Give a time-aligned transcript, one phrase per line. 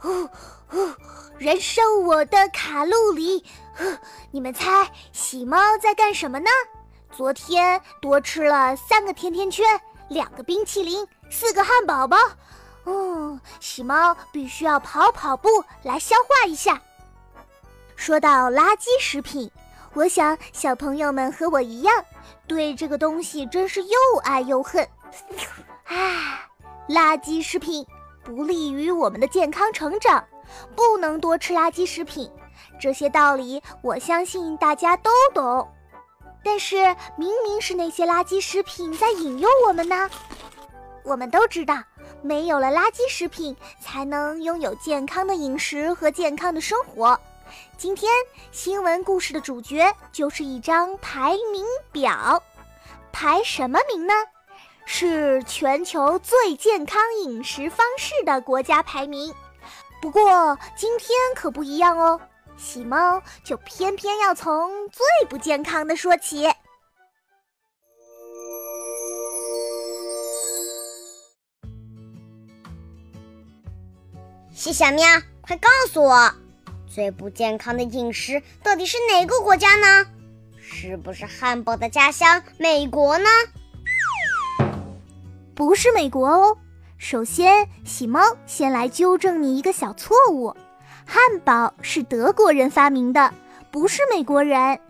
[0.00, 0.28] 呼
[0.66, 0.94] 呼，
[1.38, 3.44] 燃烧我的卡路里。
[4.32, 6.50] 你们猜喜猫在干什么呢？
[7.12, 12.16] 昨天多吃了三个甜甜圈，两个冰淇淋，四个汉堡包。
[12.86, 15.48] 嗯，喜猫必须要跑跑步
[15.82, 16.80] 来消化一下。
[17.94, 19.50] 说到垃圾食品，
[19.92, 21.94] 我想小朋友们和我一样，
[22.46, 24.88] 对这个东西真是又爱又恨。
[25.84, 26.48] 唉，
[26.88, 27.86] 垃圾食品
[28.22, 30.24] 不利于我们的健康成长，
[30.76, 32.30] 不能多吃垃圾食品。
[32.80, 35.68] 这些道理我相信大家都懂。
[36.42, 36.76] 但是
[37.16, 40.08] 明明是那些垃圾食品在引诱我们呢。
[41.02, 41.82] 我们都知道，
[42.22, 47.18] 没有了垃圾食品，才能拥有健康的饮食和健康的生活。
[47.76, 48.12] 今天
[48.52, 52.42] 新闻故事的主角就是一张排名表，
[53.12, 54.12] 排什么名呢？
[54.92, 59.32] 是全球最健康饮食方式的国家排名。
[60.02, 62.20] 不过今天可不一样哦，
[62.56, 66.50] 喜猫就偏偏要从最不健康的说起。
[74.52, 75.06] 喜小喵，
[75.40, 76.34] 快告诉我，
[76.92, 80.04] 最不健康的饮食到底是哪个国家呢？
[80.58, 83.28] 是不是汉堡的家乡美国呢？
[85.60, 86.56] 不是美国哦。
[86.96, 90.56] 首先，喜猫先来纠正你一个小错误：
[91.04, 93.30] 汉堡是德国人发明的，
[93.70, 94.80] 不是美国人。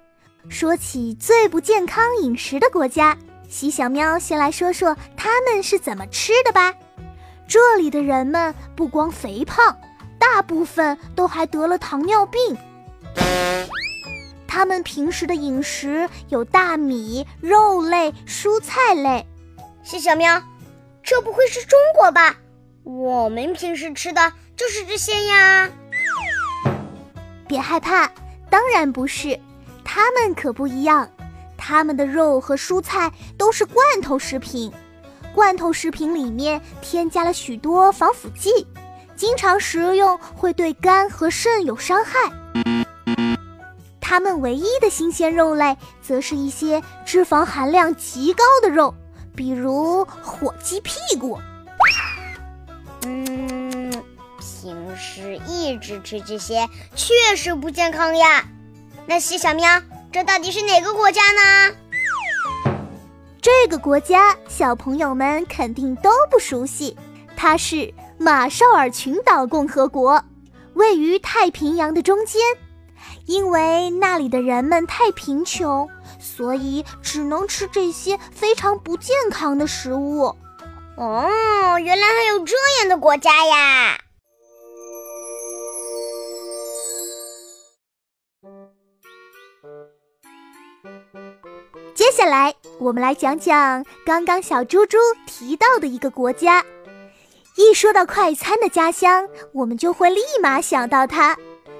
[0.48, 6.72] 说起最不健康饮食的国家，喜小喵先来说说他们是怎么吃的吧。
[7.48, 9.76] 这里的人们不光肥胖，
[10.20, 12.56] 大部分都还得了糖尿病。
[14.46, 19.26] 他们平时的饮食有大米、肉类、蔬菜类。
[19.82, 20.40] 是小喵，
[21.10, 22.36] 这不会是中国吧？
[22.84, 25.68] 我们平时吃的就是这些呀。
[27.48, 28.08] 别害怕，
[28.48, 29.36] 当然不是，
[29.84, 31.10] 他们可不一样。
[31.58, 34.72] 他们的肉和蔬菜都是罐头食品。
[35.34, 38.64] 罐头食品里面添加了许多防腐剂，
[39.16, 42.20] 经常食用会对肝和肾有伤害。
[44.00, 48.94] 它们唯一的新鲜肉类，则是一些脂肪含量极高的肉，
[49.34, 51.38] 比如火鸡屁股。
[53.02, 53.90] 嗯，
[54.38, 58.44] 平时一直吃这些，确实不健康呀。
[59.06, 59.80] 那谢小喵，
[60.12, 61.74] 这到底是哪个国家呢？
[63.40, 66.96] 这个国家小朋友们肯定都不熟悉，
[67.36, 70.22] 它是马绍尔群岛共和国，
[70.74, 72.40] 位于太平洋的中间。
[73.24, 75.88] 因为那里的人们太贫穷，
[76.20, 80.36] 所以只能吃这些非常不健康的食物。
[80.96, 83.98] 哦，原来还有这样的国家呀！
[91.94, 96.64] 接下来，我们来讲讲刚刚小猪猪提到的一个国家。
[97.56, 101.36] 一说到快餐的家乡，我们就会立马想到它。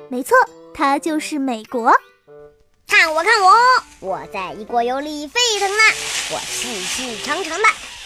[0.08, 0.36] 没错，
[0.74, 1.92] 它就是美国。
[3.00, 3.50] 看我，看我，
[4.00, 5.82] 我在一锅油里沸腾呢。
[6.32, 7.64] 我细细长长的，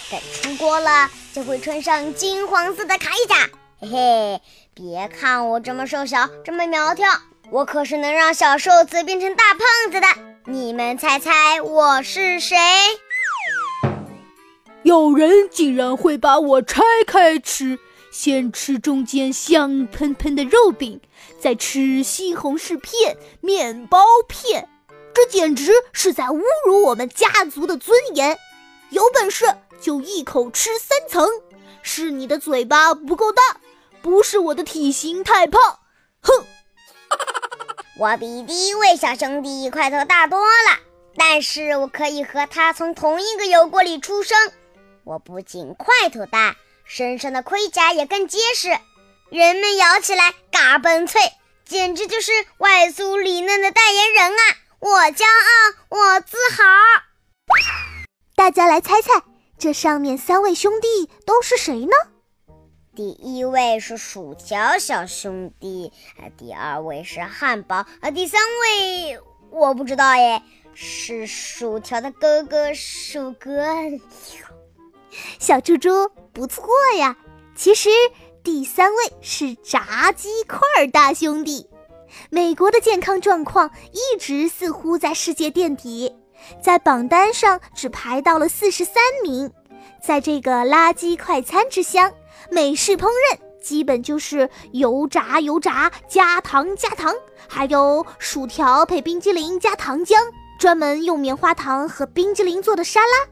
[0.08, 3.50] 等出锅了就会穿上金黄色的铠甲。
[3.80, 4.40] 嘿嘿，
[4.72, 7.10] 别看我这么瘦小，这么苗条，
[7.50, 9.60] 我可是能让小瘦子变成大胖
[9.90, 10.06] 子的。
[10.44, 12.56] 你们猜猜我是谁？
[14.84, 17.80] 有人竟然会把我拆开吃，
[18.12, 21.00] 先吃中间香喷喷的肉饼，
[21.40, 24.68] 再吃西红柿片、面包片，
[25.14, 28.36] 这简直是在侮辱我们家族的尊严！
[28.90, 29.46] 有本事
[29.80, 31.28] 就一口吃三层！
[31.82, 33.42] 是你的嘴巴不够大，
[34.02, 35.60] 不是我的体型太胖！
[36.20, 36.44] 哼！
[37.96, 40.80] 我比第一位小兄弟块头大多了，
[41.16, 44.36] 但是我可以和他从同一个油锅里出生。
[45.04, 48.70] 我不仅块头大，身上的盔甲也更结实，
[49.30, 51.20] 人们咬起来嘎嘣脆，
[51.64, 54.42] 简直就是外酥里嫩的代言人啊！
[54.84, 56.62] 我骄傲，我自豪。
[58.36, 59.22] 大家来猜猜，
[59.56, 61.92] 这上面三位兄弟都是谁呢？
[62.94, 69.18] 第一位是薯条小兄弟，啊，第二位是汉堡，啊，第三位
[69.50, 70.42] 我不知道耶，
[70.74, 73.64] 是薯条的哥哥薯哥。
[75.38, 76.66] 小猪猪不错
[76.98, 77.16] 呀，
[77.56, 77.88] 其实
[78.42, 81.70] 第三位是炸鸡块大兄弟。
[82.30, 86.12] 美国的健康状况一直似乎在世界垫底，
[86.62, 89.50] 在榜单上只排到了四十三名，
[90.02, 92.12] 在这个垃圾快餐之乡。
[92.50, 97.14] 美式烹饪基本就是油炸油炸加糖加糖，
[97.48, 100.16] 还有薯条配冰激凌加糖浆，
[100.58, 103.26] 专门用棉花糖和冰激凌做的沙拉。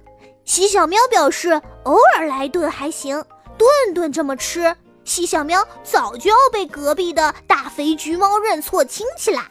[0.44, 3.23] 西小喵表示，偶尔来顿还行，
[3.58, 4.75] 顿顿这么吃，
[5.05, 9.49] 西小喵早就要被隔壁的大肥橘猫认错亲戚啦。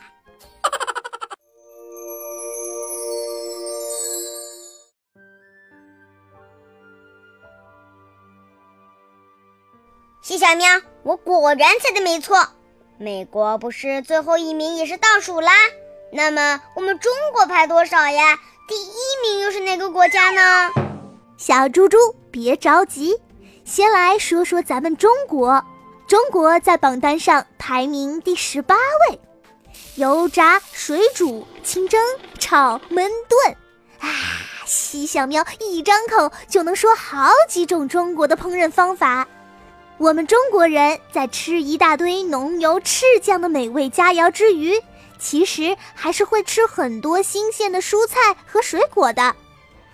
[10.21, 10.67] 西小喵，
[11.03, 12.47] 我果然猜的没错，
[12.97, 15.51] 美国不是最后一名也是倒数啦？
[16.13, 18.39] 那么我们中国排多少呀？
[18.67, 20.71] 第一名又是哪个国家呢？
[21.37, 21.97] 小猪猪，
[22.29, 23.19] 别着急，
[23.63, 25.63] 先来说说咱们中国。
[26.07, 29.19] 中国在榜单上排名第十八位，
[29.95, 32.01] 油炸、水煮、清蒸、
[32.37, 33.55] 炒、焖、炖，
[33.99, 34.09] 啊，
[34.65, 39.25] 西小喵一张口就能说好几种中国的烹饪方法。
[39.97, 44.81] 我们中国人在吃一大堆浓油赤酱的美味佳肴之余，
[45.17, 49.33] 其实还是会吃很多新鲜的蔬菜和水果的，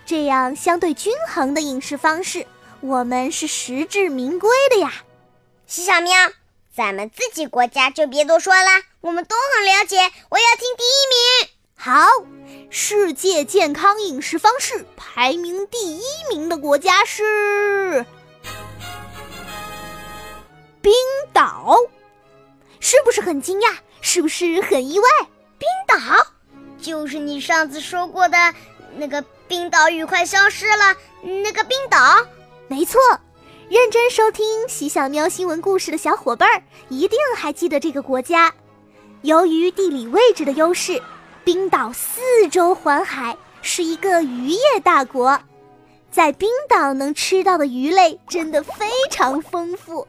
[0.04, 2.44] 这样相对均衡的饮食方式，
[2.80, 4.92] 我们是实至名归的呀。
[5.66, 6.12] 西小喵，
[6.74, 9.96] 咱们自己国家就别多说了，我们都很了解。
[10.28, 11.50] 我要听第一名。
[11.76, 12.06] 好，
[12.70, 18.06] 世界健康饮食方式排名第一名的国家是。
[20.80, 20.92] 冰
[21.32, 21.76] 岛，
[22.80, 23.76] 是不是很惊讶？
[24.00, 25.08] 是不是很意外？
[25.58, 25.98] 冰岛
[26.80, 28.54] 就是你上次说过的
[28.96, 32.24] 那个冰岛语快消失了那个冰岛，
[32.68, 33.00] 没错。
[33.68, 38.52] 认真收听喜小喵新闻故事的小伙伴儿一定还记得这个国家。
[39.22, 41.02] 由于地理位置的优势，
[41.44, 45.38] 冰岛四周环海，是一个渔业大国。
[46.10, 50.06] 在冰岛能吃到的鱼类真的非常丰富。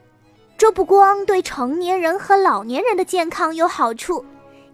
[0.58, 4.24] 这不光对成年人和老年人的健康有好处，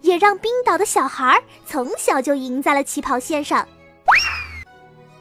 [0.02, 3.66] 也让冰岛的小孩从小就赢在了起跑线上。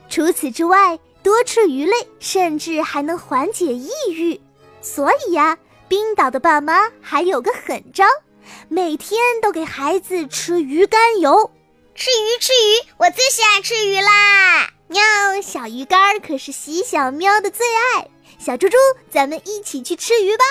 [0.07, 4.39] 除此之外，多吃鱼类甚至还能缓解抑郁。
[4.79, 5.57] 所以呀，
[5.87, 8.05] 冰岛的爸妈还有个狠招，
[8.69, 11.49] 每天都给孩子吃鱼肝油。
[11.95, 14.69] 吃鱼吃鱼，我最喜爱吃鱼啦！
[14.87, 15.01] 喵，
[15.41, 18.07] 小鱼干可是喜小喵的最爱。
[18.37, 18.77] 小猪猪，
[19.09, 20.45] 咱们一起去吃鱼吧！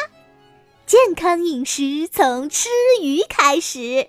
[0.88, 2.68] 健康饮食从吃
[3.00, 4.08] 鱼开始。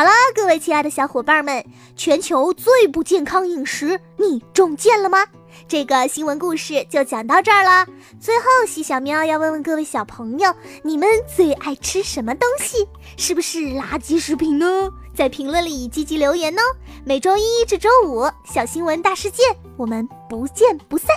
[0.00, 1.62] 好了，各位亲爱的小伙伴们，
[1.94, 5.26] 全球最不健康饮食，你中箭了吗？
[5.68, 7.86] 这个新闻故事就讲到这儿了。
[8.18, 11.06] 最后，西小喵要问问各位小朋友，你们
[11.36, 12.88] 最爱吃什么东西？
[13.18, 14.88] 是不是垃圾食品呢？
[15.14, 16.62] 在评论里积极留言哦。
[17.04, 21.08] 每周一至周五，小新闻大事件，我们不见不散。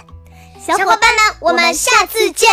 [0.60, 2.50] 小伙伴们，我们下次见。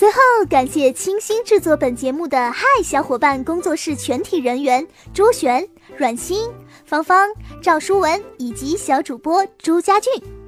[0.00, 0.16] 最后，
[0.48, 6.48] 感谢倾心制作本节目的嗨小伙伴工作室全体人员：周璇、阮欣、
[6.86, 7.28] 芳芳、
[7.60, 10.39] 赵书文以及小主播朱家俊。